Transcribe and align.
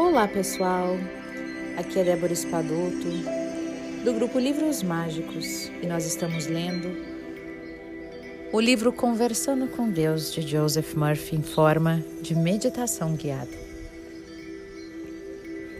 Olá 0.00 0.26
pessoal, 0.26 0.96
aqui 1.76 1.98
é 1.98 2.04
Débora 2.04 2.32
Espadoto, 2.32 3.06
do 4.02 4.14
grupo 4.14 4.38
Livros 4.38 4.82
Mágicos, 4.82 5.70
e 5.82 5.86
nós 5.86 6.06
estamos 6.06 6.46
lendo 6.46 6.88
o 8.50 8.58
livro 8.58 8.94
Conversando 8.94 9.68
com 9.68 9.90
Deus 9.90 10.32
de 10.32 10.40
Joseph 10.40 10.94
Murphy 10.94 11.36
em 11.36 11.42
forma 11.42 12.02
de 12.22 12.34
meditação 12.34 13.14
guiada. 13.14 13.56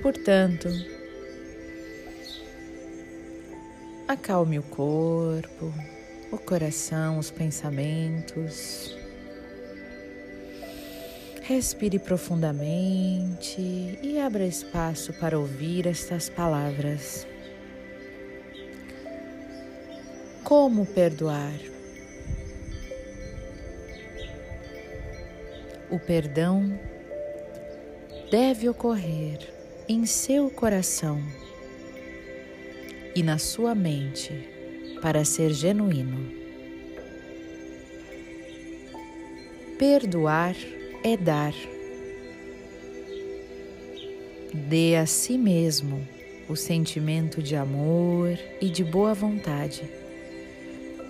Portanto, 0.02 0.68
acalme 4.06 4.58
o 4.58 4.62
corpo, 4.64 5.72
o 6.30 6.36
coração, 6.36 7.18
os 7.18 7.30
pensamentos. 7.30 8.99
Respire 11.50 11.98
profundamente 11.98 13.60
e 13.60 14.20
abra 14.20 14.46
espaço 14.46 15.12
para 15.14 15.36
ouvir 15.36 15.84
estas 15.84 16.28
palavras. 16.28 17.26
Como 20.44 20.86
perdoar? 20.86 21.52
O 25.90 25.98
perdão 25.98 26.78
deve 28.30 28.68
ocorrer 28.68 29.52
em 29.88 30.06
seu 30.06 30.50
coração 30.50 31.20
e 33.12 33.24
na 33.24 33.38
sua 33.38 33.74
mente 33.74 34.32
para 35.02 35.24
ser 35.24 35.50
genuíno. 35.52 36.30
Perdoar 39.76 40.54
é 41.02 41.16
dar. 41.16 41.54
Dê 44.52 44.96
a 44.96 45.06
si 45.06 45.38
mesmo 45.38 46.06
o 46.48 46.56
sentimento 46.56 47.42
de 47.42 47.54
amor 47.54 48.38
e 48.60 48.68
de 48.68 48.82
boa 48.82 49.14
vontade, 49.14 49.82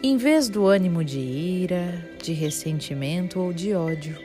em 0.03 0.17
vez 0.17 0.49
do 0.49 0.67
ânimo 0.67 1.03
de 1.03 1.19
ira, 1.19 2.11
de 2.23 2.33
ressentimento 2.33 3.41
ou 3.41 3.53
de 3.53 3.75
ódio. 3.75 4.17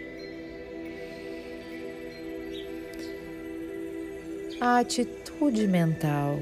A 4.59 4.79
atitude 4.79 5.67
mental 5.67 6.39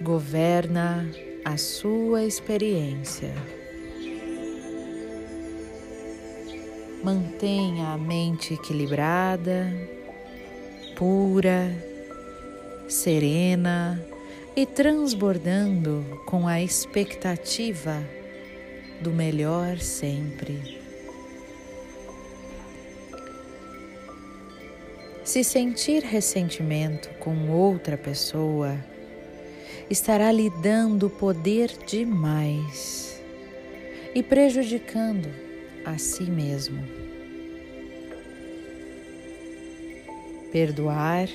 governa 0.00 1.08
a 1.44 1.56
sua 1.56 2.24
experiência. 2.24 3.32
Mantenha 7.04 7.88
a 7.88 7.98
mente 7.98 8.54
equilibrada, 8.54 9.70
pura, 10.96 11.70
serena 12.88 14.02
e 14.56 14.64
transbordando 14.64 16.22
com 16.24 16.48
a 16.48 16.62
expectativa 16.62 18.02
do 19.02 19.10
melhor 19.10 19.76
sempre. 19.80 20.80
Se 25.22 25.44
sentir 25.44 26.02
ressentimento 26.02 27.10
com 27.18 27.50
outra 27.50 27.98
pessoa, 27.98 28.82
estará 29.90 30.32
lhe 30.32 30.48
dando 30.62 31.10
poder 31.10 31.70
demais 31.86 33.22
e 34.14 34.22
prejudicando 34.22 35.53
a 35.84 35.98
si 35.98 36.24
mesmo. 36.24 36.82
Perdoar 40.52 41.28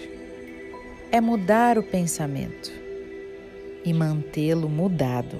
é 1.11 1.19
mudar 1.19 1.77
o 1.77 1.83
pensamento 1.83 2.71
e 3.83 3.93
mantê-lo 3.93 4.69
mudado. 4.69 5.37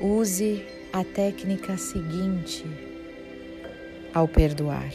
Use 0.00 0.64
a 0.92 1.02
técnica 1.02 1.76
seguinte 1.76 2.64
ao 4.14 4.28
perdoar. 4.28 4.92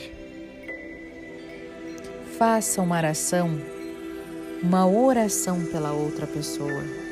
Faça 2.38 2.82
uma 2.82 2.98
oração, 2.98 3.60
uma 4.64 4.88
oração 4.88 5.66
pela 5.66 5.92
outra 5.92 6.26
pessoa 6.26 7.11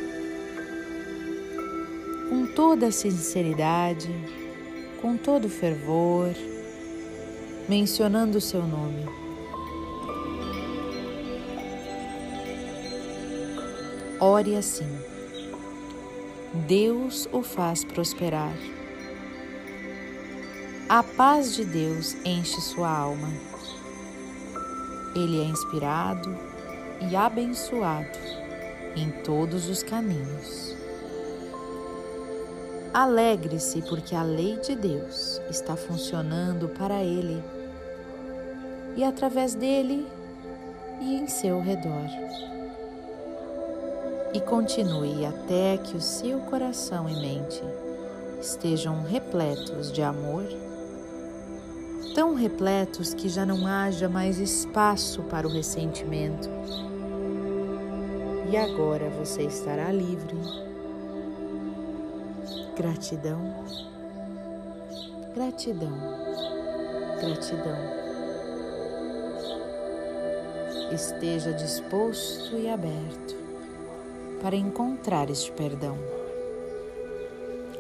toda 2.56 2.88
a 2.88 2.92
sinceridade, 2.92 4.10
com 5.02 5.18
todo 5.18 5.46
o 5.46 5.50
fervor, 5.50 6.30
mencionando 7.68 8.38
o 8.38 8.42
seu 8.42 8.64
nome. 8.64 9.06
Ore 14.20 14.56
assim. 14.56 14.90
Deus 16.68 17.30
o 17.32 17.42
faz 17.42 17.84
prosperar. 17.84 18.56
A 20.90 21.04
paz 21.04 21.56
de 21.56 21.64
Deus 21.64 22.16
enche 22.26 22.60
sua 22.60 22.90
alma. 22.90 23.32
Ele 25.16 25.40
é 25.40 25.46
inspirado 25.46 26.36
e 27.10 27.16
abençoado 27.16 28.18
em 28.96 29.12
todos 29.24 29.70
os 29.70 29.84
caminhos. 29.84 30.79
Alegre-se, 32.94 33.84
porque 33.84 34.16
a 34.16 34.24
lei 34.24 34.58
de 34.58 34.76
Deus 34.76 35.40
está 35.48 35.76
funcionando 35.76 36.68
para 36.70 37.04
ele 37.04 37.44
e 38.96 39.04
através 39.04 39.54
dele 39.54 40.08
e 41.00 41.16
em 41.16 41.28
seu 41.28 41.62
redor. 41.62 42.08
E 44.34 44.42
continue 44.42 45.24
até 45.24 45.78
que 45.78 45.96
o 45.96 46.02
seu 46.02 46.40
coração 46.40 47.08
e 47.08 47.14
mente 47.14 47.62
estejam 48.42 49.04
repletos 49.04 49.92
de 49.92 50.02
amor, 50.02 50.46
tão 52.16 52.34
repletos 52.34 53.14
que 53.14 53.30
já 53.30 53.46
não 53.46 53.68
haja 53.68 54.10
mais 54.10 54.40
espaço 54.40 55.22
para 55.24 55.48
o 55.48 55.52
ressentimento. 55.52 56.50
E 58.52 58.58
agora 58.58 59.10
você 59.12 59.44
estará 59.44 59.92
livre 59.92 60.69
Gratidão, 62.80 63.66
gratidão, 65.36 66.00
gratidão. 67.20 67.78
Esteja 70.90 71.52
disposto 71.52 72.56
e 72.56 72.70
aberto 72.70 73.36
para 74.42 74.56
encontrar 74.56 75.30
este 75.30 75.52
perdão 75.52 75.98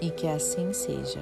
e 0.02 0.12
que 0.12 0.28
assim 0.28 0.74
seja. 0.74 1.22